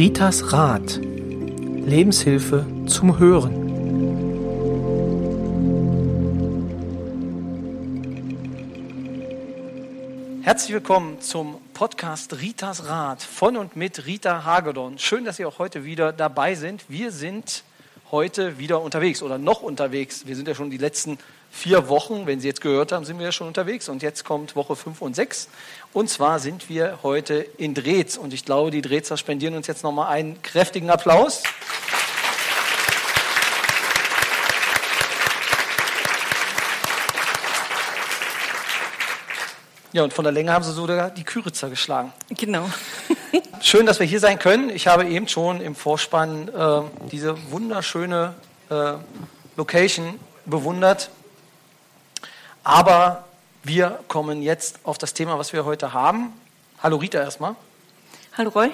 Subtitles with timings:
[0.00, 0.96] Ritas Rat.
[0.96, 3.52] Lebenshilfe zum Hören.
[10.42, 14.98] Herzlich willkommen zum Podcast Ritas Rat von und mit Rita Hagedorn.
[14.98, 16.86] Schön, dass Sie auch heute wieder dabei sind.
[16.88, 17.62] Wir sind
[18.10, 20.24] heute wieder unterwegs oder noch unterwegs.
[20.24, 21.18] Wir sind ja schon die letzten
[21.50, 24.56] vier Wochen, wenn Sie jetzt gehört haben, sind wir ja schon unterwegs und jetzt kommt
[24.56, 25.48] Woche fünf und sechs.
[25.92, 29.82] Und zwar sind wir heute in Drehz und ich glaube, die Drezer spendieren uns jetzt
[29.82, 31.42] nochmal einen kräftigen Applaus.
[39.92, 42.12] Ja, und von der Länge haben sie sogar die Küritzer geschlagen.
[42.28, 42.70] Genau.
[43.60, 44.70] Schön, dass wir hier sein können.
[44.70, 48.34] Ich habe eben schon im Vorspann äh, diese wunderschöne
[48.70, 48.92] äh,
[49.56, 51.10] Location bewundert.
[52.64, 53.24] Aber
[53.62, 56.32] wir kommen jetzt auf das Thema, was wir heute haben.
[56.82, 57.56] Hallo Rita erstmal.
[58.36, 58.70] Hallo Roy.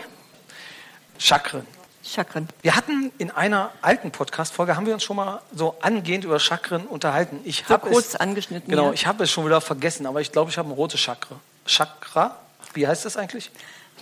[1.18, 1.66] Chakren.
[2.04, 2.48] Chakren.
[2.62, 6.86] Wir hatten in einer alten Podcast-Folge, haben wir uns schon mal so angehend über Chakren
[6.86, 7.40] unterhalten.
[7.44, 8.70] Ich So habe kurz es, angeschnitten.
[8.70, 8.92] Genau, ja.
[8.92, 11.36] ich habe es schon wieder vergessen, aber ich glaube, ich habe ein rotes Chakra.
[11.66, 12.36] Chakra?
[12.74, 13.50] Wie heißt das eigentlich?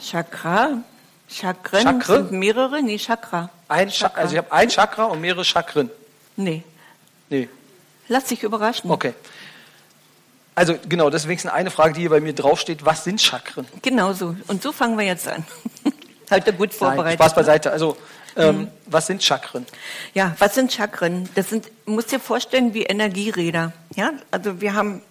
[0.03, 0.83] Chakra.
[1.31, 2.17] Chakren Chakre?
[2.17, 2.83] sind mehrere.
[2.83, 3.49] Nee, Chakra.
[3.69, 4.21] Ein Chakra.
[4.21, 5.91] Also ich habe ein Chakra und mehrere Chakren.
[6.37, 6.63] Nee.
[7.31, 7.49] Nee,
[8.09, 8.91] Lass dich überraschen.
[8.91, 9.15] okay.
[10.55, 12.85] Also genau, deswegen ist eine Frage, die hier bei mir draufsteht.
[12.85, 13.67] Was sind Chakren?
[13.83, 14.37] Genau so.
[14.47, 15.45] Und so fangen wir jetzt an.
[16.31, 17.21] Halt gut Nein, vorbereitet.
[17.21, 17.71] Spaß beiseite.
[17.71, 17.97] Also,
[18.37, 19.67] ähm, was sind Chakren?
[20.15, 21.29] Ja, was sind Chakren?
[21.35, 23.73] Das sind, musst dir vorstellen, wie Energieräder.
[23.95, 25.03] Ja, also wir haben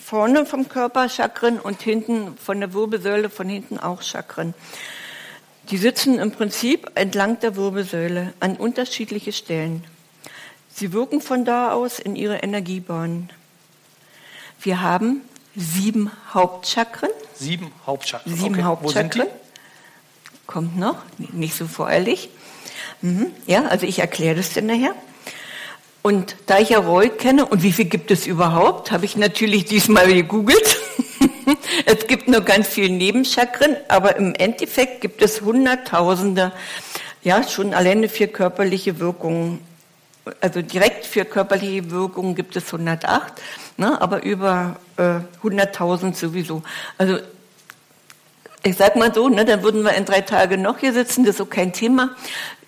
[0.00, 4.54] vorne vom Körper Chakren und hinten von der Wirbelsäule von hinten auch Chakren.
[5.70, 9.84] Die sitzen im Prinzip entlang der Wirbelsäule an unterschiedliche Stellen.
[10.68, 13.30] Sie wirken von da aus in ihre Energiebahnen.
[14.64, 15.20] Wir haben
[15.54, 17.10] sieben Hauptchakren.
[17.34, 18.34] Sieben Hauptchakren.
[18.34, 18.62] Sieben okay.
[18.62, 19.26] Hauptchakren.
[20.46, 22.30] Kommt noch, nicht so voreilig.
[23.02, 23.26] Mhm.
[23.46, 24.94] Ja, also ich erkläre das dann nachher.
[26.00, 29.66] Und da ich ja Roy kenne, und wie viel gibt es überhaupt, habe ich natürlich
[29.66, 30.78] diesmal gegoogelt.
[31.84, 36.52] es gibt nur ganz viele Nebenchakren, aber im Endeffekt gibt es Hunderttausende,
[37.22, 39.60] ja, schon alleine für körperliche Wirkungen.
[40.40, 43.34] Also direkt für körperliche Wirkungen gibt es 108,
[43.76, 46.62] ne, aber über äh, 100.000 sowieso.
[46.96, 47.18] Also
[48.62, 51.32] ich sag mal so, ne, dann würden wir in drei Tagen noch hier sitzen, das
[51.32, 52.10] ist so kein Thema.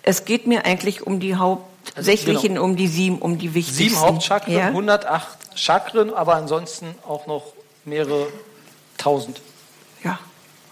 [0.03, 2.63] Es geht mir eigentlich um die hauptsächlichen, genau.
[2.63, 3.89] um die sieben, um die wichtigsten.
[3.89, 4.67] Sieben Hauptchakren, Ja?
[4.67, 7.53] 108 Chakren, aber ansonsten auch noch
[7.85, 8.27] mehrere
[8.99, 9.41] tausend.
[10.03, 10.19] ja,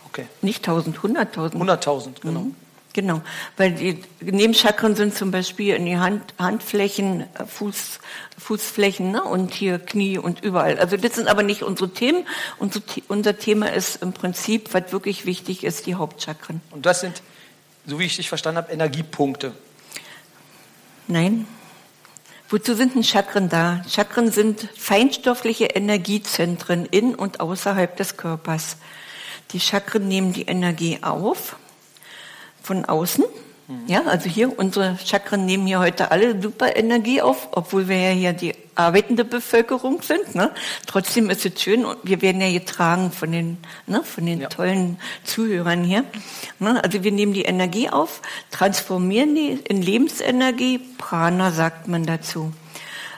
[0.07, 0.27] Okay.
[0.41, 1.61] nicht tausend, hunderttausend.
[1.61, 2.39] 100.000, genau.
[2.41, 2.55] Mhm.
[2.95, 3.21] Genau,
[3.57, 7.99] weil die Nebenchakren sind zum Beispiel in die Hand, Handflächen, äh, Fuß,
[8.37, 9.21] Fußflächen ne?
[9.21, 10.79] und hier Knie und überall.
[10.79, 12.25] Also das sind aber nicht unsere Themen.
[12.57, 12.79] Unser,
[13.09, 16.61] unser Thema ist im Prinzip, was wirklich wichtig ist, die Hauptchakren.
[16.71, 17.21] Und das sind,
[17.85, 19.51] so wie ich dich verstanden habe, Energiepunkte.
[21.09, 21.47] Nein.
[22.47, 23.83] Wozu sind denn Chakren da?
[23.89, 28.77] Chakren sind feinstoffliche Energiezentren in und außerhalb des Körpers.
[29.51, 31.57] Die Chakren nehmen die Energie auf
[32.65, 33.23] von außen.
[33.87, 38.11] Ja, also hier, unsere Chakren nehmen hier heute alle super Energie auf, obwohl wir ja
[38.11, 40.35] hier die arbeitende Bevölkerung sind.
[40.35, 40.51] Ne?
[40.85, 44.49] Trotzdem ist es schön und wir werden ja getragen von den, ne, von den Ja.
[44.49, 46.03] tollen Zuhörern hier.
[46.59, 46.83] Ne?
[46.83, 48.21] Also wir nehmen die Energie auf,
[48.51, 52.53] transformieren die in Lebensenergie, Prana sagt man dazu,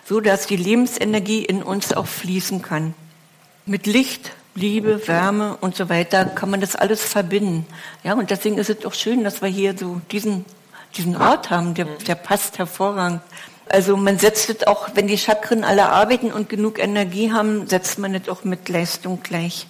[0.06, 2.94] so dass die Lebensenergie in uns auch fließen kann.
[3.66, 7.68] Mit Licht, Liebe, Wärme und so weiter kann man das alles verbinden.
[8.04, 10.46] Ja, und deswegen ist es doch schön, dass wir hier so diesen,
[10.96, 13.22] diesen Ort haben, der, der passt hervorragend.
[13.70, 18.00] Also man setzt es auch, wenn die Chakren alle arbeiten und genug Energie haben, setzt
[18.00, 19.68] man es auch mit Leistung gleich.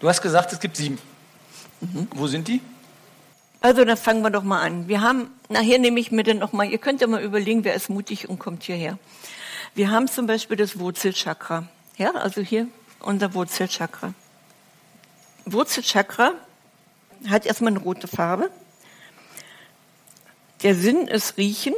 [0.00, 0.98] Du hast gesagt, es gibt sieben.
[1.80, 2.08] Mhm.
[2.12, 2.60] Wo sind die?
[3.60, 4.88] Also dann fangen wir doch mal an.
[4.88, 7.74] Wir haben, nachher nehme ich mir dann noch mal, ihr könnt ja mal überlegen, wer
[7.74, 8.98] ist mutig und kommt hierher.
[9.76, 11.68] Wir haben zum Beispiel das Wurzelchakra.
[11.98, 12.66] Ja, also hier
[13.00, 14.14] unser Wurzelchakra.
[15.44, 16.32] Wurzelchakra
[17.28, 18.50] hat erstmal eine rote Farbe.
[20.62, 21.74] Der Sinn ist Riechen.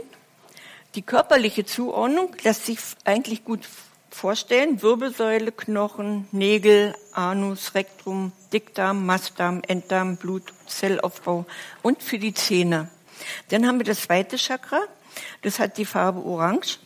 [0.95, 3.61] Die körperliche Zuordnung lässt sich eigentlich gut
[4.11, 4.83] vorstellen.
[4.83, 11.45] Wirbelsäule, Knochen, Nägel, Anus, Rektum, Dickdarm, Mastdarm, Enddarm, Blut, Zellaufbau
[11.83, 12.91] und für die Zähne.
[13.49, 14.81] Dann haben wir das zweite Chakra.
[15.43, 16.79] Das hat die Farbe Orange.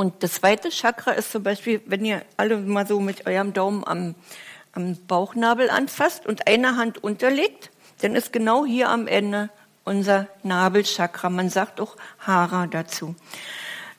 [0.00, 3.86] Und das zweite Chakra ist zum Beispiel, wenn ihr alle mal so mit eurem Daumen
[3.86, 4.14] am,
[4.72, 7.70] am Bauchnabel anfasst und eine Hand unterlegt,
[8.00, 9.50] dann ist genau hier am Ende
[9.84, 11.28] unser Nabelchakra.
[11.28, 13.14] Man sagt auch Hara dazu.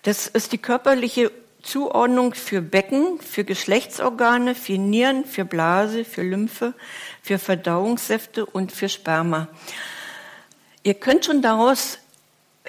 [0.02, 1.32] Das ist die körperliche
[1.62, 6.74] Zuordnung für Becken, für Geschlechtsorgane, für Nieren, für Blase, für Lymphe,
[7.22, 9.50] für Verdauungssäfte und für Sperma.
[10.82, 12.00] ihr könnt schon daraus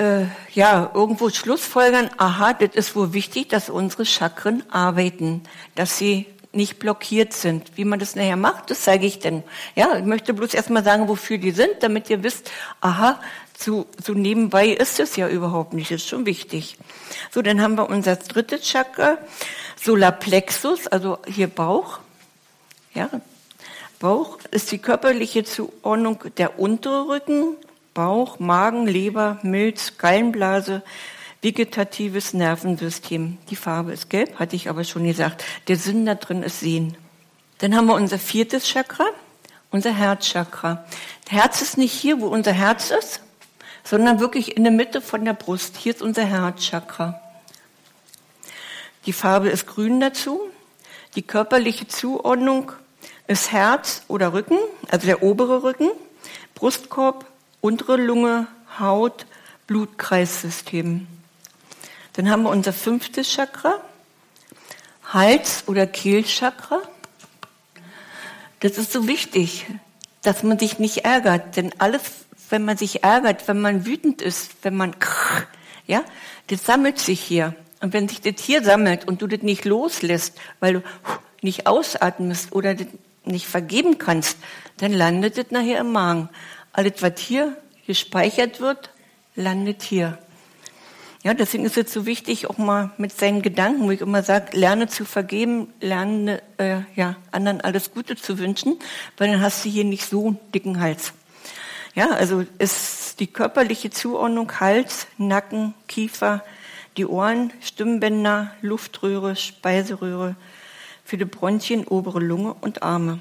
[0.02, 5.42] äh, ja irgendwo Schlussfolgern, aha, das ist wohl wichtig, dass unsere Chakren arbeiten,
[5.74, 7.76] dass sie nicht blockiert sind.
[7.76, 9.42] Wie man das nachher macht, das zeige ich denn.
[9.74, 12.50] Ja, ich möchte bloß erstmal sagen, wofür die sind, damit ihr wisst,
[12.80, 13.20] aha,
[13.56, 16.76] so, so nebenbei ist es ja überhaupt nicht, das ist schon wichtig.
[17.30, 19.18] So, dann haben wir unser drittes Chakra,
[19.80, 22.00] Solarplexus, also hier Bauch.
[22.92, 23.08] Ja,
[24.00, 27.56] Bauch ist die körperliche Zuordnung der untere Rücken,
[27.94, 30.82] Bauch, Magen, Leber, Milz, Gallenblase,
[31.42, 33.38] vegetatives Nervensystem.
[33.50, 35.44] Die Farbe ist gelb, hatte ich aber schon gesagt.
[35.68, 36.96] Der Sinn da drin ist Sehen.
[37.58, 39.04] Dann haben wir unser viertes Chakra,
[39.70, 40.84] unser Herzchakra.
[41.24, 43.20] Das Herz ist nicht hier, wo unser Herz ist,
[43.84, 45.76] sondern wirklich in der Mitte von der Brust.
[45.76, 47.20] Hier ist unser Herzchakra.
[49.06, 50.40] Die Farbe ist grün dazu.
[51.14, 52.72] Die körperliche Zuordnung
[53.26, 54.58] ist Herz oder Rücken,
[54.90, 55.90] also der obere Rücken,
[56.54, 57.26] Brustkorb,
[57.62, 58.46] untere Lunge,
[58.78, 59.24] Haut,
[59.66, 61.06] Blutkreissystem.
[62.12, 63.80] Dann haben wir unser fünftes Chakra,
[65.06, 66.82] Hals- oder Kehlchakra.
[68.60, 69.66] Das ist so wichtig,
[70.22, 72.02] dass man sich nicht ärgert, denn alles,
[72.50, 74.94] wenn man sich ärgert, wenn man wütend ist, wenn man,
[75.86, 76.04] ja,
[76.48, 77.54] das sammelt sich hier.
[77.80, 80.82] Und wenn sich das hier sammelt und du das nicht loslässt, weil du
[81.40, 82.86] nicht ausatmest oder das
[83.24, 84.36] nicht vergeben kannst,
[84.78, 86.28] dann landet das nachher im Magen.
[86.72, 88.90] Alles, was hier gespeichert wird,
[89.34, 90.18] landet hier.
[91.24, 94.56] Ja, deswegen ist es so wichtig, auch mal mit seinen Gedanken, wo ich immer sage,
[94.56, 98.78] lerne zu vergeben, lerne äh, ja, anderen alles Gute zu wünschen,
[99.18, 101.12] weil dann hast du hier nicht so einen dicken Hals.
[101.94, 106.42] Ja, also ist die körperliche Zuordnung Hals, Nacken, Kiefer,
[106.96, 110.34] die Ohren, Stimmbänder, Luftröhre, Speiseröhre,
[111.04, 113.20] für die Bronchien, obere Lunge und Arme.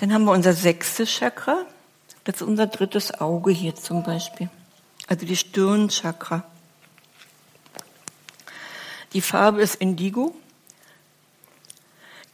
[0.00, 1.66] Dann haben wir unser sechstes Chakra,
[2.28, 4.50] das ist unser drittes Auge hier zum Beispiel
[5.08, 6.44] also die Stirnchakra.
[9.14, 10.34] Die Farbe ist Indigo.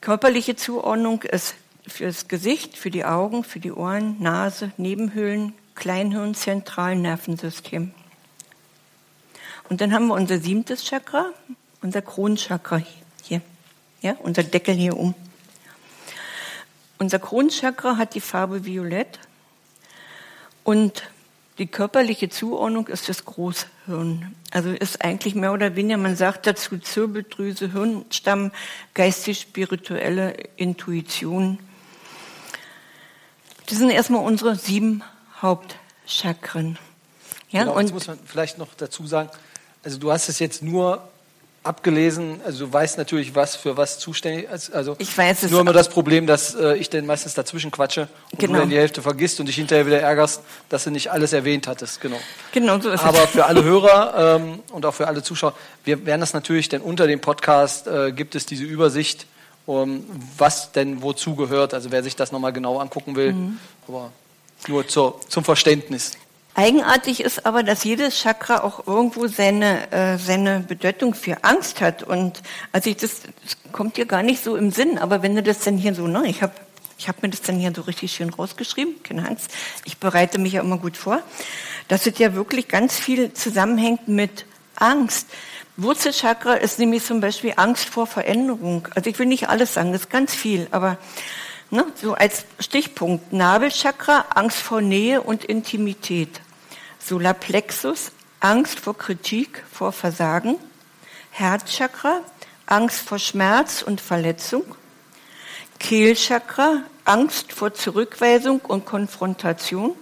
[0.01, 1.55] Körperliche Zuordnung ist
[1.87, 7.95] für das Gesicht, für die Augen, für die Ohren, Nase, Nebenhöhlen, Kleinhirn, Zentralnervensystem.
[9.71, 11.31] Und dann haben wir unser siebtes Chakra,
[11.81, 12.83] unser Kronchakra
[13.23, 13.41] hier,
[14.03, 15.15] ja, unser Deckel hier um.
[16.99, 19.21] Unser Kronchakra hat die Farbe Violett
[20.65, 21.05] und
[21.59, 24.35] die körperliche Zuordnung ist das Großhirn.
[24.51, 28.51] Also ist eigentlich mehr oder weniger, man sagt dazu Zirbeldrüse, Hirnstamm,
[28.95, 31.61] geistig-spirituelle Intuition.
[33.67, 35.05] Das sind erstmal unsere sieben
[35.41, 36.79] Hauptchakren.
[37.51, 39.31] Ja, genau, und jetzt muss man vielleicht noch dazu sagen,
[39.85, 41.09] also du hast es jetzt nur
[41.65, 42.41] abgelesen.
[42.45, 44.73] Also du weißt natürlich, was für was zuständig ist.
[44.73, 45.51] Also ich weiß es.
[45.51, 48.53] Nur immer das Problem, dass äh, ich dann meistens dazwischen quatsche und genau.
[48.53, 51.67] du dann die Hälfte vergisst und dich hinterher wieder ärgerst, dass du nicht alles erwähnt
[51.67, 52.01] hattest.
[52.01, 52.19] Genau.
[52.53, 53.31] Genau so ist Aber es.
[53.31, 57.07] für alle Hörer ähm, und auch für alle Zuschauer, wir werden das natürlich, denn unter
[57.07, 59.27] dem Podcast äh, gibt es diese Übersicht,
[59.67, 60.05] um,
[60.37, 61.73] was denn wozu gehört.
[61.73, 63.59] Also wer sich das nochmal genau angucken will, mhm.
[63.89, 64.13] aber
[64.69, 66.13] nur zur, zum Verständnis.
[66.57, 72.05] Eigenartig ist aber, dass jedes Chakra auch irgendwo seine, äh, seine Bedeutung für Angst hat.
[72.05, 75.43] Und also ich das, das kommt dir gar nicht so im Sinn, aber wenn du
[75.43, 76.53] das dann hier so, ne, ich habe
[76.97, 79.51] ich hab mir das dann hier so richtig schön rausgeschrieben, keine Angst,
[79.85, 81.21] ich bereite mich ja immer gut vor,
[81.89, 84.47] dass es ja wirklich ganz viel zusammenhängt mit
[84.77, 85.27] Angst.
[85.77, 88.87] Wurzelchakra ist nämlich zum Beispiel Angst vor Veränderung.
[88.95, 90.99] Also ich will nicht alles sagen, das ist ganz viel, aber
[91.71, 96.41] ne, so als Stichpunkt Nabelchakra, Angst vor Nähe und Intimität.
[97.07, 100.57] Solarplexus, Angst vor Kritik, vor Versagen.
[101.31, 102.21] Herzchakra,
[102.65, 104.65] Angst vor Schmerz und Verletzung.
[105.79, 109.95] Kehlchakra, Angst vor Zurückweisung und Konfrontation.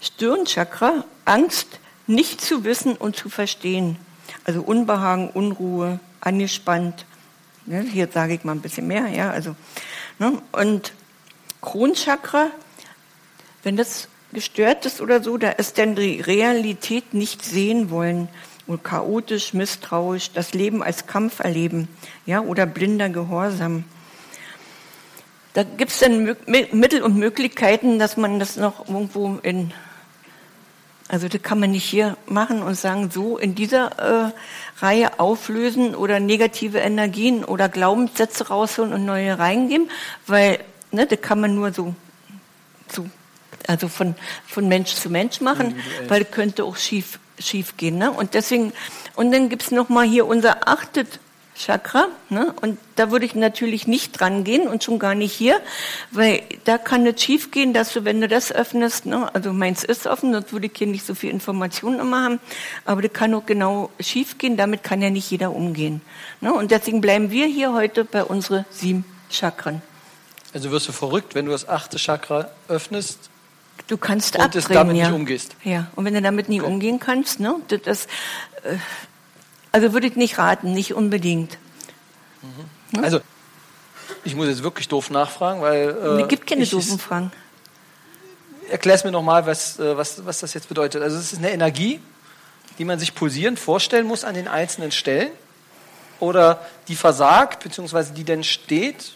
[0.00, 3.98] Stirnchakra, Angst, nicht zu wissen und zu verstehen.
[4.44, 7.04] Also Unbehagen, Unruhe, angespannt.
[7.66, 9.54] Ne, hier sage ich mal ein bisschen mehr, ja, also.
[10.18, 10.94] Ne, und
[11.60, 12.46] Kronchakra,
[13.62, 18.28] wenn das gestört ist oder so, da ist dann die Realität nicht sehen wollen
[18.66, 21.88] und chaotisch, misstrauisch, das Leben als Kampf erleben,
[22.26, 23.84] ja, oder blinder Gehorsam.
[25.52, 29.72] Da gibt es dann Mittel und Möglichkeiten, dass man das noch irgendwo in,
[31.08, 34.32] also das kann man nicht hier machen und sagen, so in dieser äh,
[34.78, 39.90] Reihe auflösen oder negative Energien oder Glaubenssätze rausholen und neue reingeben,
[40.28, 40.60] weil
[40.92, 41.96] ne, das kann man nur so,
[42.88, 43.06] so
[43.66, 44.14] also von,
[44.46, 45.76] von Mensch zu Mensch machen,
[46.08, 47.98] weil könnte auch schief, schief gehen.
[47.98, 48.10] Ne?
[48.10, 48.72] Und deswegen,
[49.16, 51.20] und dann gibt's noch mal hier unser achtet,
[51.60, 52.08] Chakra.
[52.30, 52.54] Ne?
[52.60, 55.60] Und da würde ich natürlich nicht dran gehen und schon gar nicht hier,
[56.10, 59.32] weil da kann es schief gehen, dass du, wenn du das öffnest, ne?
[59.34, 62.40] also meins ist offen, sonst würde ich hier nicht so viel Informationen immer haben,
[62.84, 66.00] aber das kann auch genau schief gehen, damit kann ja nicht jeder umgehen.
[66.40, 66.52] Ne?
[66.52, 69.82] Und deswegen bleiben wir hier heute bei unseren sieben Chakren.
[70.52, 73.30] Also wirst du verrückt, wenn du das achte Chakra öffnest
[73.90, 75.08] Du kannst und abdrehen, es damit ja.
[75.08, 75.56] nicht umgehst.
[75.64, 78.06] Ja, und wenn du damit nie umgehen kannst, ne, das,
[78.62, 78.76] äh,
[79.72, 81.58] also würde ich nicht raten, nicht unbedingt.
[83.02, 83.20] Also,
[84.22, 85.88] ich muss jetzt wirklich doof nachfragen, weil.
[85.88, 87.32] Äh, es gibt keine doofen Fragen.
[88.68, 91.02] Erklär es mir nochmal, was, äh, was, was das jetzt bedeutet.
[91.02, 92.00] Also, es ist eine Energie,
[92.78, 95.32] die man sich pulsierend vorstellen muss an den einzelnen Stellen
[96.20, 99.14] oder die versagt, beziehungsweise die denn steht.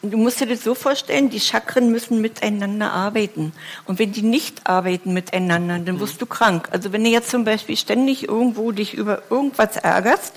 [0.00, 3.52] Du musst dir das so vorstellen, die Chakren müssen miteinander arbeiten.
[3.84, 6.68] Und wenn die nicht arbeiten miteinander, dann wirst du krank.
[6.70, 10.34] Also wenn du jetzt zum Beispiel ständig irgendwo dich über irgendwas ärgerst,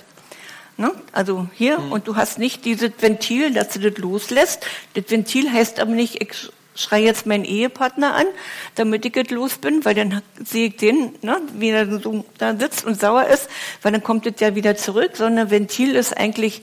[0.78, 0.90] ne?
[1.12, 4.66] also hier, und du hast nicht dieses Ventil, dass du das loslässt.
[4.94, 8.26] Das Ventil heißt aber nicht, ich schreie jetzt meinen Ehepartner an,
[8.74, 12.56] damit ich es los bin, weil dann sehe ich den, ne, wie er so da
[12.56, 13.48] sitzt und sauer ist,
[13.82, 16.62] weil dann kommt es ja wieder zurück, sondern Ventil ist eigentlich,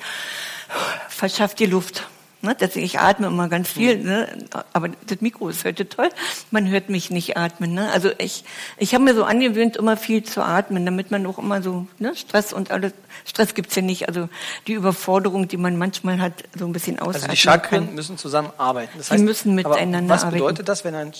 [1.07, 2.03] verschafft die Luft.
[2.41, 4.29] Ne, deswegen, ich atme immer ganz viel, ne,
[4.71, 6.09] aber das Mikro ist heute toll.
[6.51, 7.73] Man hört mich nicht atmen.
[7.73, 7.91] Ne?
[7.91, 8.45] Also ich,
[8.77, 12.15] ich habe mir so angewöhnt, immer viel zu atmen, damit man auch immer so ne,
[12.15, 12.93] Stress und alles.
[13.25, 14.07] Stress gibt's ja nicht.
[14.07, 14.29] Also
[14.67, 17.95] die Überforderung, die man manchmal hat, so ein bisschen ausatmen Also, die Chakren kann.
[17.95, 18.97] müssen zusammen arbeiten.
[18.97, 20.37] Das Die müssen miteinander was arbeiten.
[20.37, 21.11] bedeutet das, wenn ein,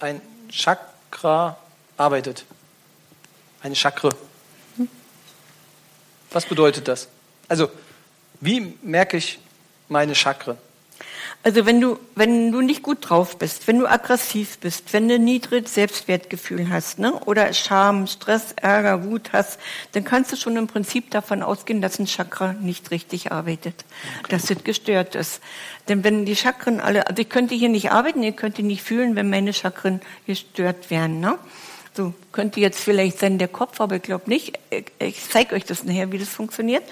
[0.00, 1.58] ein Chakra
[1.96, 2.44] arbeitet?
[3.62, 4.10] Eine Chakre.
[6.32, 7.06] Was bedeutet das?
[7.48, 7.68] Also,
[8.40, 9.38] wie merke ich
[9.90, 10.56] meine Chakren?
[11.42, 15.18] Also wenn du, wenn du nicht gut drauf bist, wenn du aggressiv bist, wenn du
[15.18, 19.58] niedriges Selbstwertgefühl hast, ne, oder Scham, Stress, Ärger, Wut hast,
[19.92, 23.86] dann kannst du schon im Prinzip davon ausgehen, dass ein Chakra nicht richtig arbeitet,
[24.28, 25.40] dass es gestört ist.
[25.88, 29.16] Denn wenn die Chakren alle, also ich könnte hier nicht arbeiten, ihr könnt nicht fühlen,
[29.16, 31.38] wenn meine Chakren gestört wären, ne?
[31.96, 34.58] So könnte jetzt vielleicht sein der Kopf, aber ich glaube nicht.
[34.70, 36.84] Ich, ich zeige euch das nachher, wie das funktioniert.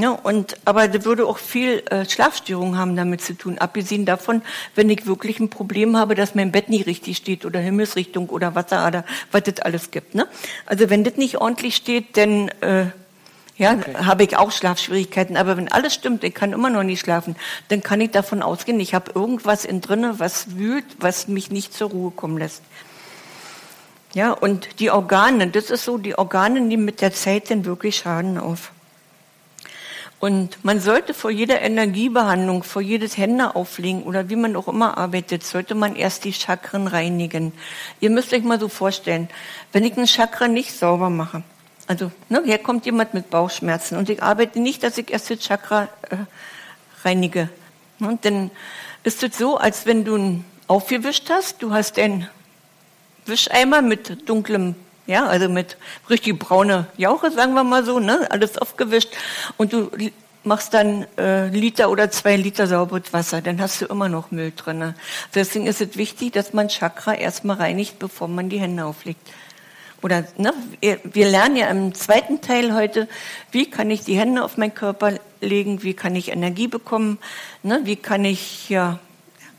[0.00, 3.58] Ja, und, aber das würde auch viel äh, Schlafstörungen haben damit zu tun.
[3.58, 4.42] Abgesehen davon,
[4.76, 8.54] wenn ich wirklich ein Problem habe, dass mein Bett nie richtig steht oder Himmelsrichtung oder
[8.54, 10.14] Wasserader, was das alles gibt.
[10.14, 10.28] Ne?
[10.66, 12.86] Also wenn das nicht ordentlich steht, dann äh,
[13.56, 15.36] ja, habe ich auch Schlafschwierigkeiten.
[15.36, 17.34] Aber wenn alles stimmt, ich kann immer noch nicht schlafen,
[17.66, 21.74] dann kann ich davon ausgehen, ich habe irgendwas in drinne, was wühlt, was mich nicht
[21.74, 22.62] zur Ruhe kommen lässt.
[24.14, 27.96] Ja, und die Organe, das ist so, die Organe nehmen mit der Zeit dann wirklich
[27.96, 28.70] Schaden auf.
[30.20, 34.98] Und man sollte vor jeder Energiebehandlung, vor jedes Hände auflegen oder wie man auch immer
[34.98, 37.52] arbeitet, sollte man erst die Chakren reinigen.
[38.00, 39.28] Ihr müsst euch mal so vorstellen,
[39.72, 41.44] wenn ich ein Chakra nicht sauber mache,
[41.86, 45.38] also ne, hier kommt jemand mit Bauchschmerzen und ich arbeite nicht, dass ich erst das
[45.38, 46.16] Chakra äh,
[47.02, 47.48] reinige.
[47.98, 48.50] Und dann
[49.04, 52.28] ist es so, als wenn du ein aufgewischt hast, du hast einen
[53.24, 54.74] Wischeimer mit dunklem,
[55.08, 55.78] ja, also mit
[56.10, 59.08] richtig braune Jauche, sagen wir mal so, ne, alles aufgewischt.
[59.56, 59.90] Und du
[60.44, 64.52] machst dann äh, Liter oder zwei Liter sauberes Wasser, dann hast du immer noch Müll
[64.54, 64.94] drin.
[65.34, 69.26] Deswegen ist es wichtig, dass man Chakra erstmal reinigt, bevor man die Hände auflegt.
[70.02, 73.08] Oder ne, wir wir lernen ja im zweiten Teil heute,
[73.50, 77.18] wie kann ich die Hände auf meinen Körper legen, wie kann ich Energie bekommen,
[77.62, 79.00] ne, wie kann ich ja,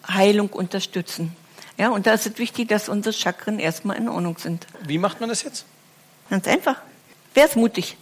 [0.07, 1.35] Heilung unterstützen.
[1.79, 4.67] Ja, und da ist es wichtig, dass unsere Chakren erstmal in Ordnung sind.
[4.85, 5.63] Wie macht man das jetzt?
[6.29, 6.75] Ganz einfach.
[7.33, 7.95] Wer ist mutig?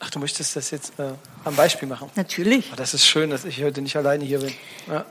[0.00, 1.12] Ach, du möchtest das jetzt äh,
[1.44, 2.10] am Beispiel machen.
[2.16, 2.70] Natürlich.
[2.72, 4.52] Oh, das ist schön, dass ich heute nicht alleine hier bin.
[4.88, 5.04] Ja.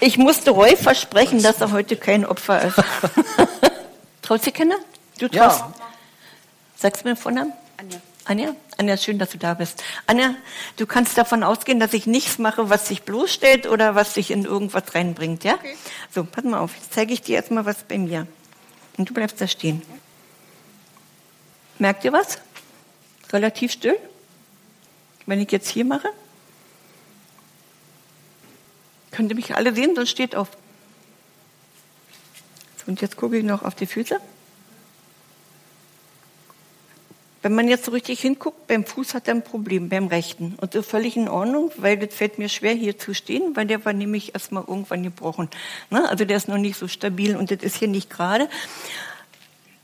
[0.00, 2.82] Ich musste Roy versprechen, dass er heute kein Opfer ist.
[4.22, 4.76] Traut sie Kinder?
[5.20, 5.60] Du traust?
[5.60, 5.72] ja,
[6.76, 7.52] Sagst du mir Vornamen?
[7.76, 8.00] Anja.
[8.28, 8.54] Anja?
[8.76, 9.82] Anja, schön, dass du da bist.
[10.06, 10.34] Anja,
[10.76, 14.44] du kannst davon ausgehen, dass ich nichts mache, was dich bloßstellt oder was dich in
[14.44, 15.58] irgendwas reinbringt, ja?
[16.14, 16.74] So, pass mal auf.
[16.74, 18.26] Jetzt zeige ich dir erstmal was bei mir.
[18.98, 19.80] Und du bleibst da stehen.
[21.78, 22.38] Merkt ihr was?
[23.32, 23.96] Relativ still.
[25.24, 26.10] Wenn ich jetzt hier mache.
[29.10, 30.48] Könnt ihr mich alle sehen, sonst steht auf.
[32.76, 34.20] So, und jetzt gucke ich noch auf die Füße.
[37.40, 40.56] Wenn man jetzt so richtig hinguckt, beim Fuß hat er ein Problem, beim rechten.
[40.60, 43.84] Und so völlig in Ordnung, weil das fällt mir schwer, hier zu stehen, weil der
[43.84, 45.48] war nämlich erstmal irgendwann gebrochen.
[45.90, 46.08] Ne?
[46.08, 48.48] Also der ist noch nicht so stabil und das ist hier nicht gerade.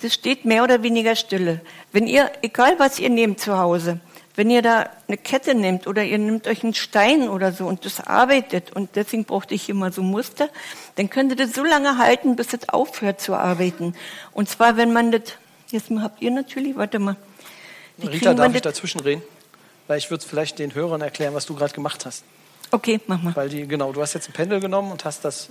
[0.00, 1.60] Das steht mehr oder weniger stille.
[1.92, 4.00] Wenn ihr, egal was ihr nehmt zu Hause,
[4.36, 7.84] wenn ihr da eine Kette nehmt oder ihr nehmt euch einen Stein oder so und
[7.84, 10.48] das arbeitet, und deswegen brauchte ich hier mal so Muster,
[10.96, 13.94] dann könnt ihr das so lange halten, bis es aufhört zu arbeiten.
[14.32, 15.22] Und zwar, wenn man das,
[15.70, 17.16] jetzt habt ihr natürlich, warte mal,
[17.98, 19.22] wie Rita, darf ich dazwischen reden?
[19.86, 22.24] weil ich würde vielleicht den Hörern erklären, was du gerade gemacht hast.
[22.70, 23.36] Okay, mach mal.
[23.36, 25.50] Weil die, genau, du hast jetzt ein Pendel genommen und hast das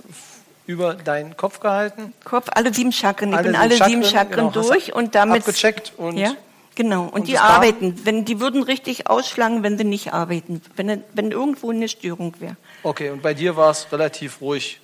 [0.66, 2.12] über deinen Kopf gehalten.
[2.24, 3.30] Kopf, alle sieben Chakren.
[3.30, 5.42] Ich Alle bin sieben alle sieben Chakren genau, durch und damit.
[5.42, 6.34] abgecheckt und- ja,
[6.74, 7.04] genau.
[7.04, 8.00] Und, und die arbeiten.
[8.04, 10.60] Wenn die würden richtig ausschlagen, wenn sie nicht arbeiten.
[10.74, 12.56] Wenn, wenn irgendwo eine Störung wäre.
[12.82, 14.80] Okay, und bei dir war es relativ ruhig.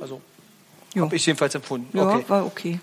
[0.00, 0.22] Also
[0.94, 1.02] Ja.
[1.02, 1.94] habe ich jedenfalls empfunden.
[1.96, 2.24] Ja, okay.
[2.28, 2.80] war okay.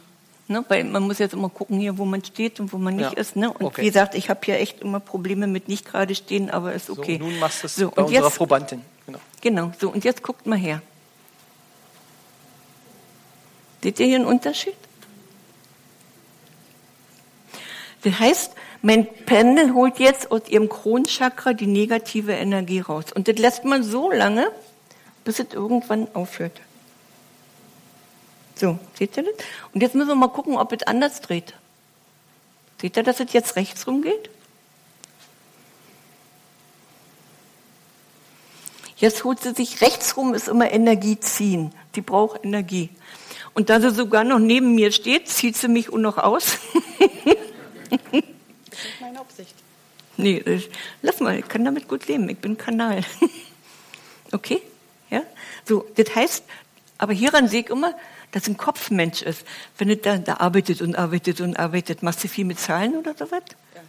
[0.51, 3.13] Ne, weil man muss jetzt immer gucken hier, wo man steht und wo man nicht
[3.13, 3.37] Ja, ist.
[3.37, 3.49] Ne?
[3.49, 3.83] Und okay.
[3.83, 7.17] wie gesagt, ich habe hier echt immer Probleme mit nicht gerade stehen, aber ist okay.
[7.19, 8.81] So, nun machst du es So, bei und unserer jetzt, Probandin.
[9.05, 9.19] Genau.
[9.39, 10.81] Genau, so und jetzt guckt mal her.
[13.81, 14.75] Seht ihr hier einen Unterschied?
[18.03, 23.05] Das heißt, mein Pendel holt jetzt aus ihrem Kronchakra die negative Energie raus.
[23.15, 24.51] Und das lässt man so lange,
[25.23, 26.59] bis es irgendwann aufhört.
[28.61, 29.33] So, seht ihr das?
[29.73, 31.55] Und jetzt müssen wir mal gucken, ob es anders dreht.
[32.79, 34.29] Seht ihr, dass es jetzt rechts rumgeht?
[38.97, 41.73] Jetzt holt sie sich rechts rum, ist immer Energie ziehen.
[41.95, 42.89] Die braucht Energie.
[43.55, 46.59] Und da sie sogar noch neben mir steht, zieht sie mich auch noch aus.
[49.01, 49.55] Meine Absicht.
[50.17, 50.69] nee, das-
[51.01, 52.29] lass mal, ich kann damit gut leben.
[52.29, 53.03] Ich bin Kanal.
[54.31, 54.61] okay?
[55.09, 55.23] Ja?
[55.67, 56.43] So, das heißt,
[56.99, 57.95] aber hieran sehe ich immer,
[58.31, 59.45] dass ein Kopfmensch ist.
[59.77, 63.13] Wenn es da, da arbeitet und arbeitet und arbeitet, machst du viel mit Zahlen oder
[63.13, 63.43] sowas?
[63.75, 63.81] Ja.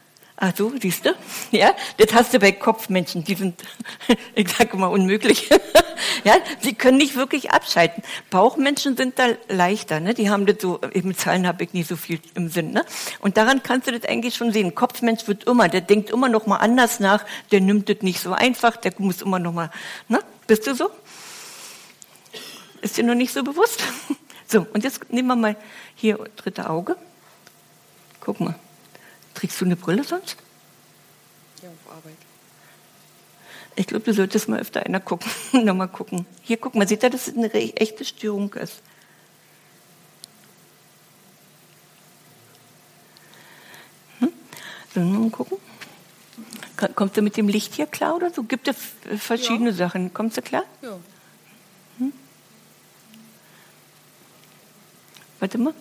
[0.45, 1.11] Ach so, siehst du?
[1.53, 3.63] Ja, das hast du bei Kopfmenschen, die sind,
[4.35, 5.49] ich sage mal, unmöglich.
[6.25, 8.03] ja, sie können nicht wirklich abschalten.
[8.31, 10.15] Bauchmenschen sind da leichter, ne?
[10.15, 12.85] Die haben das so, mit Zahlen habe ich nicht so viel im Sinn, ne?
[13.21, 14.75] Und daran kannst du das eigentlich schon sehen.
[14.75, 18.33] Kopfmensch wird immer, der denkt immer noch mal anders nach, der nimmt das nicht so
[18.33, 19.71] einfach, der muss immer noch mal,
[20.09, 20.19] ne?
[20.49, 20.91] Bist du so?
[22.81, 23.85] Ist dir noch nicht so bewusst?
[24.53, 25.57] So, und jetzt nehmen wir mal
[25.95, 26.97] hier dritte Auge.
[28.21, 28.55] Guck mal.
[29.33, 30.37] Trägst du eine Brille sonst?
[31.63, 32.19] Ja, auf Arbeit.
[33.77, 35.31] Ich glaube, du solltest mal öfter einer gucken.
[35.65, 36.27] Nochmal gucken.
[36.43, 38.83] Hier, guck mal, seht ihr, dass es eine echte Störung ist.
[44.19, 44.33] Hm?
[44.95, 45.57] Mal gucken.
[46.95, 48.43] Kommst du mit dem Licht hier klar oder so?
[48.43, 48.77] Gibt es
[49.19, 50.13] verschiedene Sachen.
[50.13, 50.65] Kommst du klar?
[50.83, 50.99] Ja.
[55.43, 55.75] Warte mal.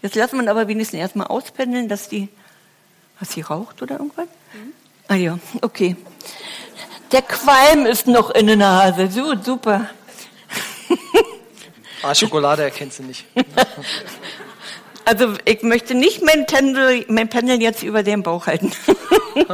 [0.00, 2.30] Jetzt lassen wir aber wenigstens erstmal auspendeln, dass die.
[3.18, 4.28] Hast sie raucht oder irgendwas?
[5.08, 5.94] Ah ja, okay.
[7.12, 9.10] Der Qualm ist noch in der Nase.
[9.10, 9.90] So, super.
[12.02, 13.26] Ah, Schokolade erkennst du nicht.
[15.04, 18.72] Also ich möchte nicht mein Pendel, mein Pendel jetzt über den Bauch halten.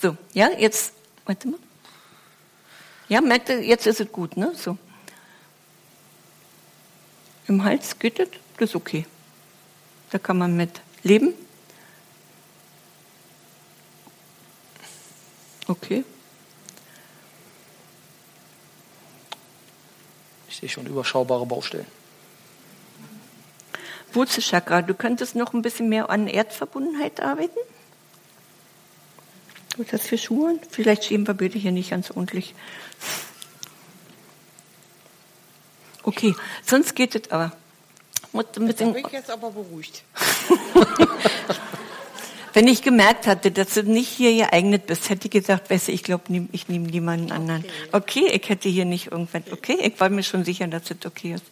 [0.00, 0.92] so, ja, jetzt,
[1.26, 1.58] warte mal.
[3.08, 4.52] Ja, merkt ihr, jetzt ist es gut, ne?
[4.54, 4.78] So.
[7.50, 9.06] Im Hals geht es, das ist okay.
[10.10, 11.34] Da kann man mit leben.
[15.66, 16.04] Okay.
[20.48, 21.88] Ich sehe schon überschaubare Baustellen.
[24.12, 27.58] Wurzelchakra, du könntest noch ein bisschen mehr an Erdverbundenheit arbeiten?
[29.76, 30.60] Was das für Schuhe?
[30.70, 32.54] Vielleicht stehen wir beide hier nicht ganz ordentlich.
[36.10, 36.34] Okay,
[36.66, 37.52] sonst geht es aber.
[38.32, 40.02] Mit, mit bin ich jetzt aber beruhigt.
[42.52, 45.92] wenn ich gemerkt hatte, dass du nicht hier geeignet bist, hätte ich gesagt, weißt du,
[45.92, 47.64] ich glaube, ich nehme niemanden anderen.
[47.92, 51.34] Okay, ich hätte hier nicht irgendwann, okay, ich war mir schon sicher, dass das okay
[51.34, 51.44] ist.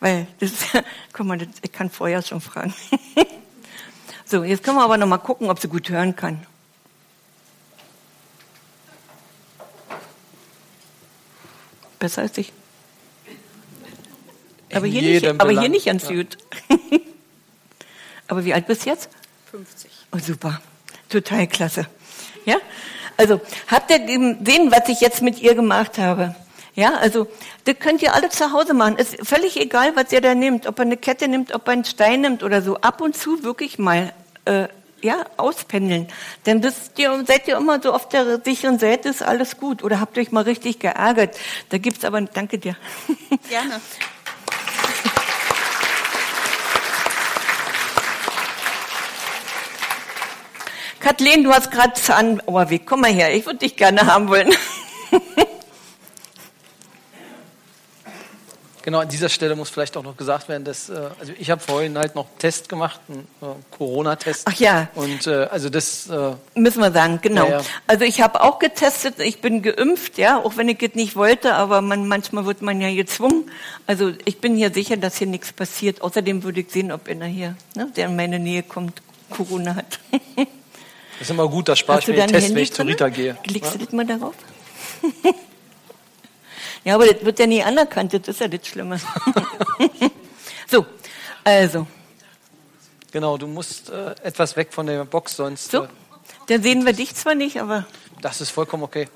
[0.00, 0.50] Weil, das,
[1.12, 2.72] guck mal, das, ich kann vorher schon fragen.
[4.24, 6.46] so, jetzt können wir aber noch mal gucken, ob sie gut hören kann.
[11.98, 12.50] Besser als ich.
[14.72, 15.70] Aber hier, nicht, aber hier Belang.
[15.70, 16.14] nicht ganz Ja.
[16.16, 16.38] gut.
[18.28, 19.08] aber wie alt bist du jetzt?
[19.50, 19.90] 50.
[20.12, 20.60] Oh, super.
[21.08, 21.86] Total klasse.
[22.44, 22.56] Ja?
[23.16, 26.34] Also, habt ihr gesehen, was ich jetzt mit ihr gemacht habe?
[26.74, 27.26] Ja, also,
[27.64, 28.96] das könnt ihr alle zu Hause machen.
[28.96, 30.66] Ist völlig egal, was ihr da nehmt.
[30.66, 32.76] Ob ihr eine Kette nimmt, ob ihr einen Stein nimmt oder so.
[32.76, 34.12] Ab und zu wirklich mal,
[34.44, 34.68] äh,
[35.02, 36.06] ja, auspendeln.
[36.46, 39.82] Denn wisst ihr, seid ihr immer so auf der sicheren Seite, ist alles gut.
[39.82, 41.36] Oder habt ihr euch mal richtig geärgert.
[41.70, 42.76] Da gibt's aber, danke dir.
[43.48, 43.80] Gerne.
[51.00, 52.86] Kathleen, du hast gerade Zahnohrweg.
[52.86, 54.54] Komm mal her, ich würde dich gerne haben wollen.
[58.82, 61.60] Genau, an dieser Stelle muss vielleicht auch noch gesagt werden, dass, äh, also ich habe
[61.60, 64.46] vorhin halt noch einen Test gemacht, einen äh, Corona-Test.
[64.46, 64.88] Ach ja.
[64.94, 67.44] Und äh, also das, äh, Müssen wir sagen, genau.
[67.44, 67.64] Ja, ja.
[67.86, 71.54] Also ich habe auch getestet, ich bin geimpft, ja, auch wenn ich es nicht wollte,
[71.54, 73.50] aber man, manchmal wird man ja gezwungen.
[73.86, 76.00] Also ich bin hier sicher, dass hier nichts passiert.
[76.00, 80.00] Außerdem würde ich sehen, ob einer hier, ne, der in meine Nähe kommt, Corona hat.
[81.20, 82.82] Das ist immer gut, da spare ich Hast mir den Test, Handy wenn ich zu?
[82.82, 83.36] Rita gehe.
[83.44, 84.34] Legst du das mal darauf?
[86.84, 88.98] ja, aber das wird ja nie anerkannt, das ist ja das Schlimme.
[90.66, 90.86] so,
[91.44, 91.86] also,
[93.12, 95.70] Genau, du musst äh, etwas weg von der Box, sonst.
[95.70, 95.82] so.
[95.84, 95.88] Äh,
[96.46, 97.86] Da sehen wir dich zwar nicht, aber
[98.22, 99.06] das ist vollkommen okay.